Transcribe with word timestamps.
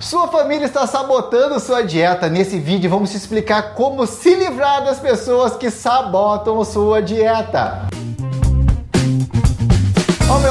Sua 0.00 0.28
família 0.28 0.64
está 0.64 0.86
sabotando 0.86 1.58
sua 1.58 1.82
dieta. 1.82 2.28
Nesse 2.28 2.56
vídeo 2.60 2.88
vamos 2.88 3.10
te 3.10 3.16
explicar 3.16 3.74
como 3.74 4.06
se 4.06 4.32
livrar 4.36 4.84
das 4.84 5.00
pessoas 5.00 5.56
que 5.56 5.72
sabotam 5.72 6.64
sua 6.64 7.02
dieta. 7.02 7.88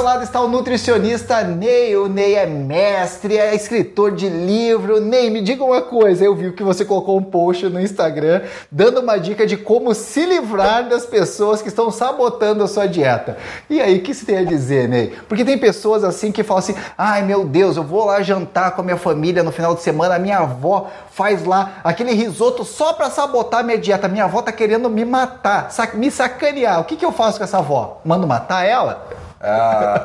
Lado 0.08 0.24
está 0.24 0.40
o 0.40 0.48
nutricionista 0.48 1.44
Ney. 1.44 1.98
O 1.98 2.08
Ney 2.08 2.36
é 2.36 2.46
mestre, 2.46 3.38
é 3.38 3.54
escritor 3.54 4.16
de 4.16 4.30
livro. 4.30 5.02
Ney, 5.02 5.30
me 5.30 5.42
diga 5.42 5.62
uma 5.66 5.82
coisa. 5.82 6.24
Eu 6.24 6.34
vi 6.34 6.54
que 6.54 6.64
você 6.64 6.86
colocou 6.86 7.18
um 7.18 7.24
post 7.24 7.68
no 7.68 7.78
Instagram 7.78 8.42
dando 8.72 9.02
uma 9.02 9.18
dica 9.18 9.46
de 9.46 9.58
como 9.58 9.94
se 9.94 10.26
livrar 10.26 10.88
das 10.88 11.06
pessoas 11.06 11.62
que 11.62 11.68
estão 11.68 11.92
sabotando 11.92 12.64
a 12.64 12.70
sua 12.70 12.88
dieta. 12.88 13.38
E 13.70 13.82
aí, 13.82 13.98
o 13.98 14.02
que 14.02 14.14
você 14.14 14.26
tem 14.26 14.38
a 14.38 14.46
dizer, 14.46 14.88
Ney? 14.88 15.14
Porque 15.28 15.44
tem 15.44 15.58
pessoas 15.58 16.06
assim 16.06 16.32
que 16.32 16.42
falam 16.42 16.60
assim: 16.60 16.76
ai 16.98 17.24
meu 17.24 17.44
Deus, 17.44 17.76
eu 17.76 17.84
vou 17.84 18.06
lá 18.06 18.22
jantar 18.22 18.72
com 18.72 18.80
a 18.80 18.86
minha 18.86 18.96
família 18.96 19.44
no 19.44 19.52
final 19.52 19.76
de 19.76 19.82
semana, 19.82 20.16
a 20.16 20.20
minha 20.20 20.38
avó 20.38 20.90
faz 21.12 21.44
lá 21.44 21.82
aquele 21.84 22.14
risoto 22.14 22.64
só 22.64 22.94
para 22.94 23.10
sabotar 23.10 23.62
minha 23.62 23.78
dieta. 23.78 24.08
Minha 24.08 24.24
avó 24.24 24.42
tá 24.42 24.54
querendo 24.54 24.90
me 24.90 25.04
matar, 25.04 25.68
me 25.96 26.10
sacanear. 26.10 26.80
O 26.80 26.86
que, 26.86 26.96
que 26.96 27.06
eu 27.06 27.12
faço 27.12 27.38
com 27.38 27.44
essa 27.44 27.58
avó? 27.58 28.00
Mando 28.06 28.26
matar 28.26 28.64
ela? 28.64 29.27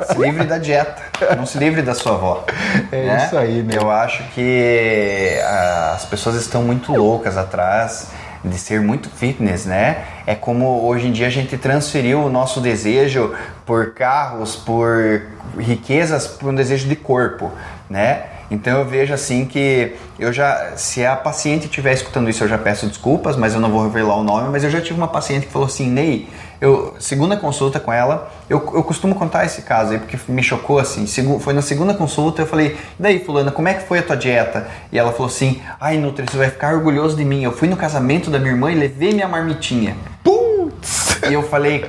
Se 0.07 0.19
livre 0.19 0.45
da 0.45 0.59
dieta, 0.59 1.03
não 1.37 1.47
se 1.47 1.59
livre 1.59 1.83
da 1.83 1.95
sua 1.95 2.13
avó. 2.13 2.45
É 2.91 3.07
né? 3.07 3.25
isso 3.25 3.37
aí, 3.37 3.63
meu. 3.63 3.83
Eu 3.83 3.91
acho 3.91 4.23
que 4.35 5.39
uh, 5.41 5.95
as 5.95 6.05
pessoas 6.05 6.37
estão 6.37 6.63
muito 6.63 6.93
loucas 6.93 7.37
atrás 7.37 8.11
de 8.45 8.59
ser 8.59 8.81
muito 8.81 9.09
fitness, 9.09 9.65
né? 9.65 10.05
É 10.27 10.35
como 10.35 10.85
hoje 10.85 11.07
em 11.07 11.13
dia 11.13 11.29
a 11.29 11.31
gente 11.31 11.57
transferiu 11.57 12.25
o 12.25 12.29
nosso 12.29 12.61
desejo 12.61 13.35
por 13.65 13.95
carros, 13.95 14.57
por 14.57 15.23
riquezas, 15.59 16.27
por 16.27 16.51
um 16.51 16.55
desejo 16.55 16.89
de 16.89 16.97
corpo, 16.97 17.51
né? 17.89 18.25
Então 18.53 18.79
eu 18.79 18.85
vejo 18.85 19.15
assim 19.15 19.47
que 19.47 19.95
eu 20.19 20.31
já, 20.31 20.77
se 20.77 21.05
a 21.05 21.17
paciente 21.17 21.65
estiver 21.65 21.95
escutando 21.95 22.29
isso, 22.29 22.45
eu 22.45 22.49
já 22.49 22.59
peço 22.59 22.87
desculpas, 22.87 23.35
mas 23.35 23.55
eu 23.55 23.61
não 23.61 23.71
vou 23.71 23.83
revelar 23.83 24.15
o 24.17 24.23
nome. 24.23 24.51
Mas 24.51 24.63
eu 24.63 24.71
já 24.71 24.79
tive 24.79 25.01
uma 25.01 25.09
paciente 25.09 25.47
que 25.47 25.53
falou 25.53 25.67
assim, 25.67 25.89
Ney, 25.89 26.29
eu 26.61 26.95
segunda 27.01 27.35
consulta 27.35 27.81
com 27.81 27.91
ela, 27.91 28.31
eu, 28.51 28.59
eu 28.75 28.85
costumo 28.85 29.15
contar 29.15 29.47
esse 29.47 29.63
caso 29.63 29.93
aí 29.93 29.99
porque 29.99 30.19
me 30.29 30.43
chocou 30.43 30.79
assim. 30.79 31.07
Foi 31.41 31.55
na 31.55 31.63
segunda 31.63 31.95
consulta 31.95 32.43
eu 32.43 32.47
falei, 32.47 32.77
daí 32.99 33.25
fulana, 33.25 33.51
como 33.51 33.69
é 33.69 33.75
que 33.75 33.89
foi 33.89 34.01
a 34.01 34.03
tua 34.03 34.17
dieta? 34.17 34.69
E 34.93 34.99
ela 34.99 35.13
falou 35.13 35.29
assim, 35.29 35.63
ai 35.81 35.97
Nutri, 35.97 36.27
você 36.31 36.37
vai 36.37 36.51
ficar 36.51 36.75
orgulhoso 36.75 37.17
de 37.17 37.25
mim. 37.25 37.43
Eu 37.43 37.53
fui 37.53 37.69
no 37.69 37.77
casamento 37.77 38.31
da 38.31 38.39
minha 38.39 38.53
irmã 38.53 38.71
e 38.71 38.75
levei 38.75 39.15
minha 39.15 39.27
marmitinha. 39.27 39.97
Putz! 40.23 41.21
E 41.27 41.33
eu 41.33 41.43
falei, 41.43 41.87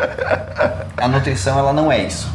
a 0.95 1.07
nutrição 1.09 1.59
ela 1.59 1.73
não 1.73 1.91
é 1.91 2.01
isso. 2.01 2.31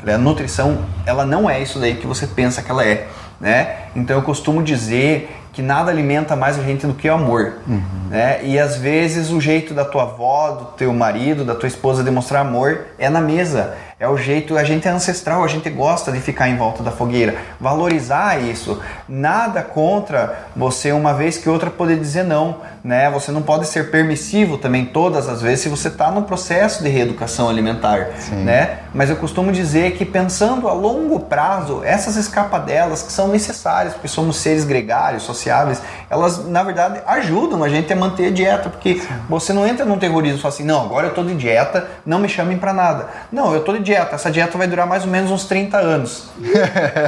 Falei, 0.00 0.16
a 0.16 0.18
nutrição 0.18 0.84
ela 1.06 1.24
não 1.24 1.48
é 1.48 1.62
isso 1.62 1.78
daí 1.78 1.94
que 1.94 2.08
você 2.08 2.26
pensa 2.26 2.60
que 2.60 2.70
ela 2.70 2.84
é 2.84 3.06
né? 3.40 3.76
Então 3.94 4.16
eu 4.16 4.22
costumo 4.22 4.62
dizer 4.62 5.34
que 5.52 5.62
nada 5.62 5.90
alimenta 5.90 6.36
mais 6.36 6.58
a 6.58 6.62
gente 6.62 6.86
do 6.86 6.94
que 6.94 7.08
o 7.08 7.14
amor, 7.14 7.54
uhum. 7.66 7.80
né? 8.10 8.44
E 8.44 8.58
às 8.58 8.76
vezes 8.76 9.30
o 9.30 9.40
jeito 9.40 9.74
da 9.74 9.84
tua 9.84 10.02
avó, 10.02 10.52
do 10.52 10.64
teu 10.76 10.92
marido, 10.92 11.44
da 11.44 11.54
tua 11.54 11.66
esposa 11.66 12.04
demonstrar 12.04 12.42
amor 12.42 12.86
é 12.98 13.08
na 13.08 13.20
mesa, 13.20 13.74
é 14.00 14.08
o 14.08 14.16
jeito, 14.16 14.56
a 14.56 14.62
gente 14.62 14.86
é 14.86 14.92
ancestral, 14.92 15.42
a 15.42 15.48
gente 15.48 15.68
gosta 15.68 16.12
de 16.12 16.20
ficar 16.20 16.48
em 16.48 16.56
volta 16.56 16.84
da 16.84 16.92
fogueira. 16.92 17.34
Valorizar 17.58 18.40
isso. 18.40 18.80
Nada 19.08 19.60
contra 19.60 20.46
você 20.54 20.92
uma 20.92 21.12
vez 21.12 21.36
que 21.36 21.48
outra 21.48 21.68
poder 21.68 21.98
dizer 21.98 22.22
não, 22.22 22.58
né? 22.84 23.10
Você 23.10 23.32
não 23.32 23.42
pode 23.42 23.66
ser 23.66 23.90
permissivo 23.90 24.56
também 24.56 24.84
todas 24.84 25.28
as 25.28 25.42
vezes 25.42 25.62
se 25.62 25.68
você 25.68 25.88
está 25.88 26.12
no 26.12 26.22
processo 26.22 26.80
de 26.84 26.88
reeducação 26.88 27.48
alimentar, 27.48 28.10
Sim. 28.20 28.44
né? 28.44 28.78
Mas 28.94 29.10
eu 29.10 29.16
costumo 29.16 29.50
dizer 29.50 29.96
que 29.96 30.04
pensando 30.04 30.68
a 30.68 30.72
longo 30.72 31.18
prazo, 31.18 31.82
essas 31.82 32.14
escapadelas 32.14 33.02
que 33.02 33.10
são 33.10 33.26
necessárias, 33.26 33.94
porque 33.94 34.06
somos 34.06 34.36
seres 34.36 34.64
gregários, 34.64 35.24
sociáveis, 35.24 35.82
elas 36.08 36.46
na 36.46 36.62
verdade 36.62 37.00
ajudam 37.04 37.64
a 37.64 37.68
gente 37.68 37.92
a 37.92 37.96
manter 37.96 38.26
a 38.26 38.30
dieta, 38.30 38.70
porque 38.70 39.00
Sim. 39.00 39.08
você 39.28 39.52
não 39.52 39.66
entra 39.66 39.84
num 39.84 39.98
terrorismo 39.98 40.38
só 40.38 40.46
assim, 40.48 40.62
não, 40.62 40.84
agora 40.84 41.08
eu 41.08 41.14
tô 41.14 41.24
de 41.24 41.34
dieta, 41.34 41.88
não 42.06 42.20
me 42.20 42.28
chamem 42.28 42.56
para 42.58 42.72
nada. 42.72 43.08
Não, 43.32 43.52
eu 43.52 43.64
tô 43.64 43.76
de 43.76 43.87
dieta. 43.88 44.14
Essa 44.14 44.30
dieta 44.30 44.56
vai 44.58 44.66
durar 44.66 44.86
mais 44.86 45.04
ou 45.04 45.10
menos 45.10 45.30
uns 45.30 45.46
30 45.46 45.78
anos. 45.78 46.28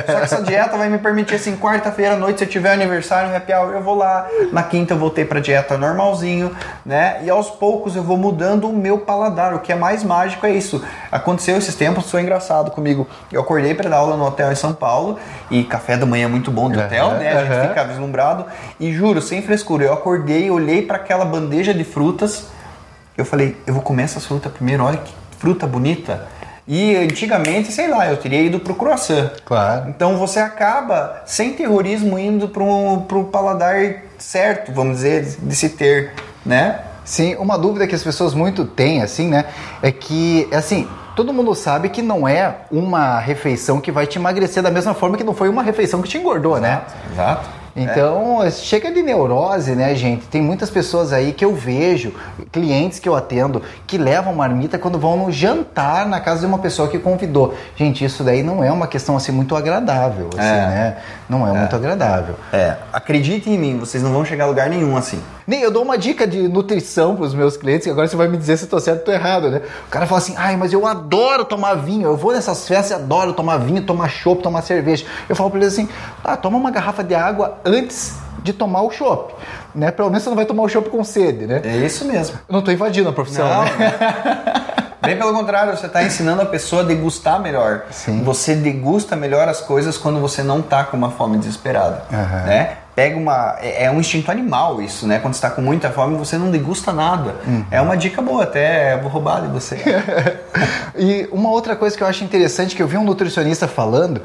Só 0.06 0.16
que 0.16 0.24
essa 0.24 0.42
dieta 0.42 0.76
vai 0.76 0.88
me 0.88 0.98
permitir, 0.98 1.34
assim, 1.34 1.56
quarta-feira 1.56 2.14
à 2.14 2.16
noite, 2.16 2.38
se 2.38 2.44
eu 2.44 2.48
tiver 2.48 2.72
aniversário, 2.72 3.34
happy 3.34 3.52
hour, 3.52 3.74
eu 3.74 3.82
vou 3.82 3.94
lá. 3.94 4.26
Na 4.52 4.62
quinta 4.62 4.94
eu 4.94 4.98
voltei 4.98 5.24
pra 5.24 5.40
dieta 5.40 5.76
normalzinho, 5.76 6.54
né? 6.84 7.20
E 7.22 7.30
aos 7.30 7.50
poucos 7.50 7.94
eu 7.94 8.02
vou 8.02 8.16
mudando 8.16 8.68
o 8.68 8.72
meu 8.72 8.98
paladar. 8.98 9.54
O 9.54 9.60
que 9.60 9.72
é 9.72 9.76
mais 9.76 10.02
mágico 10.02 10.46
é 10.46 10.50
isso. 10.50 10.82
Aconteceu 11.12 11.56
esses 11.56 11.74
tempos, 11.74 12.10
foi 12.10 12.22
engraçado 12.22 12.70
comigo. 12.70 13.06
Eu 13.30 13.42
acordei 13.42 13.74
para 13.74 13.88
dar 13.88 13.98
aula 13.98 14.16
no 14.16 14.24
hotel 14.24 14.50
em 14.50 14.56
São 14.56 14.72
Paulo 14.72 15.18
e 15.50 15.64
café 15.64 15.96
da 15.96 16.06
manhã 16.06 16.24
é 16.24 16.28
muito 16.28 16.50
bom 16.50 16.70
do 16.70 16.80
hotel, 16.80 17.12
né? 17.12 17.32
A 17.32 17.44
gente 17.44 17.68
fica 17.68 17.84
vislumbrado. 17.84 18.46
E 18.78 18.92
juro, 18.92 19.20
sem 19.20 19.42
frescura, 19.42 19.84
eu 19.84 19.92
acordei, 19.92 20.50
olhei 20.50 20.82
para 20.82 20.96
aquela 20.96 21.24
bandeja 21.24 21.74
de 21.74 21.84
frutas. 21.84 22.46
Eu 23.16 23.24
falei, 23.24 23.56
eu 23.66 23.74
vou 23.74 23.82
comer 23.82 24.04
essa 24.04 24.18
fruta 24.18 24.48
primeiro, 24.48 24.82
olha 24.82 24.96
que 24.96 25.12
fruta 25.38 25.66
bonita. 25.66 26.26
E 26.72 26.94
antigamente, 26.94 27.72
sei 27.72 27.88
lá, 27.88 28.06
eu 28.06 28.16
teria 28.16 28.40
ido 28.40 28.60
pro 28.60 28.76
croissant. 28.76 29.28
Claro. 29.44 29.88
Então 29.88 30.16
você 30.16 30.38
acaba, 30.38 31.20
sem 31.26 31.52
terrorismo, 31.52 32.16
indo 32.16 32.46
pro, 32.46 33.00
pro 33.08 33.24
paladar 33.24 34.04
certo, 34.16 34.70
vamos 34.70 34.98
dizer, 34.98 35.36
de 35.42 35.56
se 35.56 35.70
ter, 35.70 36.12
né? 36.46 36.78
Sim, 37.04 37.34
uma 37.40 37.58
dúvida 37.58 37.88
que 37.88 37.94
as 37.96 38.04
pessoas 38.04 38.34
muito 38.34 38.64
têm, 38.64 39.02
assim, 39.02 39.26
né? 39.26 39.46
É 39.82 39.90
que, 39.90 40.46
assim, 40.52 40.86
todo 41.16 41.32
mundo 41.32 41.56
sabe 41.56 41.88
que 41.88 42.02
não 42.02 42.28
é 42.28 42.58
uma 42.70 43.18
refeição 43.18 43.80
que 43.80 43.90
vai 43.90 44.06
te 44.06 44.16
emagrecer 44.16 44.62
da 44.62 44.70
mesma 44.70 44.94
forma 44.94 45.16
que 45.16 45.24
não 45.24 45.34
foi 45.34 45.48
uma 45.48 45.64
refeição 45.64 46.00
que 46.00 46.08
te 46.08 46.18
engordou, 46.18 46.60
né? 46.60 46.82
Exato. 47.12 47.50
Então, 47.74 48.42
é. 48.42 48.50
chega 48.50 48.90
de 48.90 49.02
neurose, 49.02 49.72
né, 49.72 49.94
gente? 49.94 50.26
Tem 50.26 50.42
muitas 50.42 50.70
pessoas 50.70 51.12
aí 51.12 51.32
que 51.32 51.44
eu 51.44 51.54
vejo, 51.54 52.12
clientes 52.50 52.98
que 52.98 53.08
eu 53.08 53.14
atendo, 53.14 53.62
que 53.86 53.96
levam 53.96 54.34
marmita 54.34 54.78
quando 54.78 54.98
vão 54.98 55.16
no 55.16 55.32
jantar 55.32 56.06
na 56.06 56.20
casa 56.20 56.40
de 56.40 56.46
uma 56.46 56.58
pessoa 56.58 56.88
que 56.88 56.98
convidou. 56.98 57.54
Gente, 57.76 58.04
isso 58.04 58.24
daí 58.24 58.42
não 58.42 58.62
é 58.62 58.70
uma 58.72 58.86
questão 58.86 59.16
assim 59.16 59.32
muito 59.32 59.54
agradável, 59.54 60.28
assim, 60.36 60.46
é. 60.46 60.66
né? 60.66 60.96
Não 61.28 61.46
é, 61.46 61.50
é, 61.50 61.58
muito 61.58 61.76
agradável. 61.76 62.34
É, 62.52 62.76
acredite 62.92 63.48
em 63.48 63.58
mim, 63.58 63.78
vocês 63.78 64.02
não 64.02 64.12
vão 64.12 64.24
chegar 64.24 64.44
a 64.44 64.48
lugar 64.48 64.68
nenhum 64.68 64.96
assim. 64.96 65.20
Nem 65.50 65.62
eu 65.62 65.70
dou 65.72 65.82
uma 65.82 65.98
dica 65.98 66.28
de 66.28 66.46
nutrição 66.46 67.16
para 67.16 67.24
os 67.24 67.34
meus 67.34 67.56
clientes, 67.56 67.84
e 67.84 67.90
agora 67.90 68.06
você 68.06 68.14
vai 68.14 68.28
me 68.28 68.36
dizer 68.36 68.56
se 68.56 68.62
estou 68.62 68.78
certo 68.78 69.08
ou 69.08 69.12
errado, 69.12 69.50
né? 69.50 69.60
O 69.88 69.90
cara 69.90 70.06
fala 70.06 70.20
assim: 70.20 70.36
"Ai, 70.36 70.56
mas 70.56 70.72
eu 70.72 70.86
adoro 70.86 71.44
tomar 71.44 71.74
vinho. 71.74 72.06
Eu 72.06 72.16
vou 72.16 72.32
nessas 72.32 72.68
festas 72.68 72.92
e 72.92 72.94
adoro 72.94 73.32
tomar 73.32 73.56
vinho, 73.58 73.82
tomar 73.82 74.08
chopp, 74.08 74.44
tomar 74.44 74.62
cerveja". 74.62 75.04
Eu 75.28 75.34
falo 75.34 75.50
para 75.50 75.58
ele 75.58 75.66
assim: 75.66 75.88
"Ah, 76.22 76.36
toma 76.36 76.56
uma 76.56 76.70
garrafa 76.70 77.02
de 77.02 77.16
água 77.16 77.58
antes 77.64 78.14
de 78.44 78.52
tomar 78.52 78.82
o 78.82 78.92
chopp, 78.92 79.34
né? 79.74 79.90
Pelo 79.90 80.08
menos 80.08 80.22
você 80.22 80.28
não 80.28 80.36
vai 80.36 80.46
tomar 80.46 80.62
o 80.62 80.68
chopp 80.68 80.88
com 80.88 81.02
sede, 81.02 81.48
né? 81.48 81.60
É 81.64 81.78
isso 81.78 82.04
mesmo. 82.04 82.38
Eu 82.48 82.52
não 82.52 82.60
estou 82.60 82.72
invadindo 82.72 83.08
a 83.08 83.12
profissão. 83.12 83.44
Não, 83.48 83.64
né? 83.64 83.94
Bem 85.02 85.18
pelo 85.18 85.32
contrário, 85.32 85.76
você 85.76 85.86
está 85.86 86.04
ensinando 86.04 86.42
a 86.42 86.46
pessoa 86.46 86.82
a 86.82 86.84
degustar 86.84 87.40
melhor. 87.40 87.86
Sim. 87.90 88.22
Você 88.22 88.54
degusta 88.54 89.16
melhor 89.16 89.48
as 89.48 89.60
coisas 89.60 89.98
quando 89.98 90.20
você 90.20 90.44
não 90.44 90.60
está 90.60 90.84
com 90.84 90.96
uma 90.96 91.10
fome 91.10 91.38
desesperada. 91.38 92.04
Uhum. 92.12 92.46
Né? 92.46 92.76
Pega 92.94 93.16
uma. 93.16 93.56
É, 93.60 93.84
é 93.84 93.90
um 93.90 94.00
instinto 94.00 94.30
animal 94.30 94.82
isso, 94.82 95.06
né? 95.06 95.18
Quando 95.18 95.34
você 95.34 95.38
está 95.38 95.50
com 95.50 95.62
muita 95.62 95.90
fome, 95.90 96.16
você 96.16 96.36
não 96.36 96.50
degusta 96.50 96.92
nada. 96.92 97.36
Uhum. 97.46 97.64
É 97.70 97.80
uma 97.80 97.96
dica 97.96 98.20
boa, 98.20 98.42
até 98.42 98.96
vou 98.98 99.10
roubar 99.10 99.42
de 99.42 99.48
você. 99.48 99.78
e 100.96 101.28
uma 101.30 101.50
outra 101.50 101.76
coisa 101.76 101.96
que 101.96 102.02
eu 102.02 102.06
acho 102.06 102.24
interessante, 102.24 102.74
que 102.74 102.82
eu 102.82 102.88
vi 102.88 102.96
um 102.96 103.04
nutricionista 103.04 103.68
falando, 103.68 104.20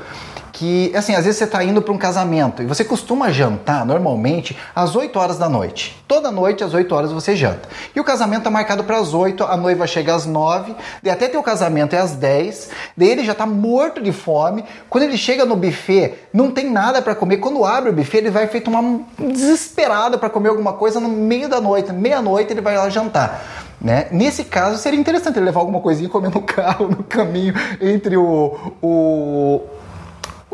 que, 0.56 0.96
assim, 0.96 1.14
às 1.14 1.26
vezes 1.26 1.38
você 1.38 1.44
está 1.44 1.62
indo 1.66 1.82
para 1.82 1.94
um 1.94 1.98
casamento 1.98 2.64
e 2.64 2.66
você 2.66 2.86
costuma 2.86 3.30
jantar 3.30 3.86
normalmente 3.86 4.58
às 4.74 4.96
8 4.96 5.20
horas 5.20 5.38
da 5.38 5.50
noite. 5.50 6.02
Toda 6.08 6.32
noite, 6.32 6.64
às 6.64 6.74
8 6.74 6.96
horas, 6.96 7.12
você 7.12 7.36
janta. 7.36 7.68
E 7.94 8.00
o 8.00 8.06
casamento 8.06 8.48
é 8.48 8.50
marcado 8.50 8.82
para 8.86 8.98
as 8.98 9.14
8, 9.14 9.44
a 9.44 9.58
noiva 9.58 9.86
chega 9.86 10.16
às 10.16 10.26
9, 10.26 10.74
e 11.04 11.10
até 11.10 11.28
ter 11.28 11.38
o 11.38 11.44
casamento 11.44 11.94
é 11.94 12.00
às 12.00 12.14
10, 12.14 12.70
daí 12.96 13.10
ele 13.10 13.26
já 13.26 13.34
está 13.34 13.46
morto 13.46 14.02
de 14.02 14.14
fome. 14.14 14.64
Quando 14.90 15.04
ele 15.04 15.18
chega 15.18 15.44
no 15.44 15.58
buffet, 15.58 16.14
não 16.32 16.50
tem 16.50 16.72
nada 16.72 17.02
para 17.02 17.14
comer. 17.14 17.36
Quando 17.38 17.66
abre 17.66 17.90
o 17.90 17.94
buffet, 17.94 18.20
ele 18.20 18.32
vai 18.32 18.48
feito 18.48 18.70
uma 18.70 19.02
desesperada 19.20 20.18
para 20.18 20.30
comer 20.30 20.48
alguma 20.48 20.72
coisa 20.72 21.02
no 21.02 21.10
meio 21.10 21.50
da 21.50 21.60
noite. 21.60 21.92
Meia-noite 21.92 22.54
ele 22.54 22.62
vai 22.62 22.78
lá 22.78 22.90
jantar. 22.90 23.66
Né? 23.82 24.08
Nesse 24.10 24.46
caso, 24.46 24.78
seria 24.78 24.98
interessante 24.98 25.38
ele 25.38 25.48
levar 25.48 25.60
alguma 25.60 25.82
coisinha 25.82 26.08
e 26.08 26.10
comer 26.10 26.32
no 26.34 26.42
carro, 26.48 26.88
no 26.88 27.04
caminho, 27.04 27.54
entre 27.82 28.16
o, 28.16 28.74
o, 28.82 29.62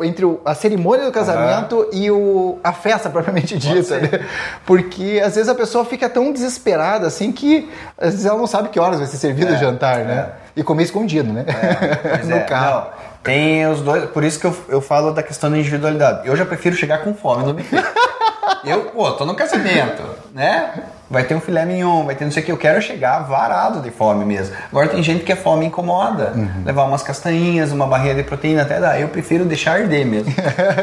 entre 0.03 0.25
o, 0.25 0.39
a 0.45 0.53
cerimônia 0.53 1.05
do 1.05 1.11
casamento 1.11 1.77
uhum. 1.77 1.89
e 1.91 2.11
o, 2.11 2.59
a 2.63 2.73
festa 2.73 3.09
propriamente 3.09 3.57
dita, 3.57 3.99
né? 3.99 4.25
Porque 4.65 5.21
às 5.23 5.35
vezes 5.35 5.49
a 5.49 5.55
pessoa 5.55 5.85
fica 5.85 6.09
tão 6.09 6.31
desesperada 6.31 7.07
assim 7.07 7.31
que 7.31 7.69
às 7.97 8.11
vezes 8.11 8.25
ela 8.25 8.37
não 8.37 8.47
sabe 8.47 8.69
que 8.69 8.79
horas 8.79 8.99
vai 8.99 9.07
ser 9.07 9.17
servido 9.17 9.53
é, 9.53 9.55
o 9.55 9.59
jantar, 9.59 9.99
né? 9.99 10.29
É. 10.57 10.59
E 10.59 10.63
comer 10.63 10.83
escondido, 10.83 11.31
né? 11.31 11.45
É, 11.47 12.23
no 12.25 12.35
é, 12.35 12.39
carro. 12.41 12.87
Não, 12.87 13.11
tem 13.23 13.67
os 13.67 13.81
dois, 13.81 14.09
por 14.09 14.23
isso 14.23 14.39
que 14.39 14.45
eu, 14.45 14.55
eu 14.67 14.81
falo 14.81 15.11
da 15.11 15.21
questão 15.21 15.49
da 15.49 15.57
individualidade. 15.57 16.27
Eu 16.27 16.35
já 16.35 16.45
prefiro 16.45 16.75
chegar 16.75 16.99
com 16.99 17.13
fome 17.13 17.45
no 17.45 17.53
buffet. 17.53 17.83
eu, 18.65 18.85
pô, 18.85 19.11
tô 19.11 19.25
no 19.25 19.35
casamento, 19.35 20.03
né? 20.33 20.71
Vai 21.11 21.25
ter 21.25 21.35
um 21.35 21.41
filé 21.41 21.65
mignon, 21.65 22.05
vai 22.05 22.15
ter 22.15 22.23
não 22.23 22.31
sei 22.31 22.41
o 22.41 22.45
que. 22.45 22.51
Eu 22.51 22.57
quero 22.57 22.81
chegar 22.81 23.19
varado 23.19 23.81
de 23.81 23.91
fome 23.91 24.23
mesmo. 24.23 24.55
Agora 24.69 24.87
tem 24.87 25.03
gente 25.03 25.25
que 25.25 25.31
a 25.31 25.35
fome 25.35 25.65
incomoda. 25.65 26.31
Uhum. 26.33 26.63
Levar 26.65 26.85
umas 26.85 27.03
castanhinhas, 27.03 27.73
uma 27.73 27.85
barrinha 27.85 28.15
de 28.15 28.23
proteína 28.23 28.61
até 28.61 28.79
dá. 28.79 28.97
Eu 28.97 29.09
prefiro 29.09 29.43
deixar 29.43 29.73
arder 29.73 30.05
mesmo. 30.05 30.33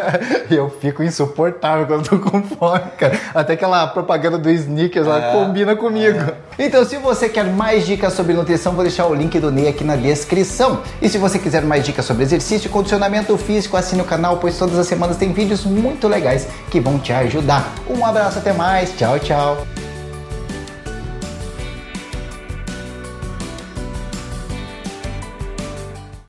eu 0.50 0.68
fico 0.80 1.02
insuportável 1.02 1.86
quando 1.86 2.06
tô 2.06 2.18
com 2.18 2.42
fome, 2.42 2.90
cara. 2.98 3.18
Até 3.34 3.54
aquela 3.54 3.86
propaganda 3.86 4.36
do 4.36 4.50
Snickers 4.50 5.06
lá 5.06 5.30
é, 5.30 5.32
combina 5.32 5.74
comigo. 5.74 6.18
É. 6.58 6.66
Então, 6.66 6.84
se 6.84 6.96
você 6.98 7.28
quer 7.28 7.44
mais 7.44 7.86
dicas 7.86 8.12
sobre 8.12 8.34
nutrição, 8.34 8.74
vou 8.74 8.82
deixar 8.82 9.06
o 9.06 9.14
link 9.14 9.38
do 9.40 9.50
Ney 9.50 9.68
aqui 9.68 9.82
na 9.82 9.96
descrição. 9.96 10.82
E 11.00 11.08
se 11.08 11.16
você 11.16 11.38
quiser 11.38 11.62
mais 11.62 11.84
dicas 11.84 12.04
sobre 12.04 12.22
exercício 12.22 12.68
e 12.68 12.70
condicionamento 12.70 13.36
físico, 13.38 13.76
assine 13.76 14.02
o 14.02 14.04
canal, 14.04 14.36
pois 14.36 14.58
todas 14.58 14.78
as 14.78 14.86
semanas 14.86 15.16
tem 15.16 15.32
vídeos 15.32 15.64
muito 15.64 16.06
legais 16.06 16.46
que 16.70 16.80
vão 16.80 16.98
te 16.98 17.12
ajudar. 17.14 17.72
Um 17.88 18.04
abraço, 18.04 18.38
até 18.38 18.52
mais. 18.52 18.92
Tchau, 18.94 19.18
tchau. 19.18 19.77